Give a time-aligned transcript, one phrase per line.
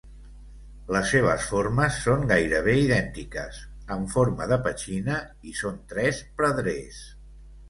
[0.93, 3.59] Les seves formes són gairebé idèntiques,
[3.97, 5.19] en forma de petxina,
[5.53, 7.01] i són tres pedrers.